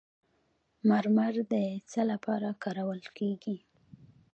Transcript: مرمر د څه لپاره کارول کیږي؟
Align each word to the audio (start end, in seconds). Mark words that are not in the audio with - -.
مرمر 0.89 1.35
د 1.51 1.53
څه 1.91 2.01
لپاره 2.11 2.47
کارول 2.63 3.01
کیږي؟ 3.17 3.57